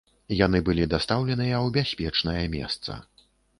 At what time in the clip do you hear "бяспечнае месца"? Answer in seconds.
1.77-3.01